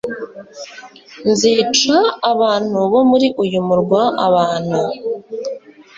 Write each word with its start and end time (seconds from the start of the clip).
Nzica 1.29 1.97
abantu 2.31 2.77
bo 2.91 3.01
muri 3.09 3.27
uyu 3.43 3.59
murwa 3.67 4.01
abantu 4.27 4.79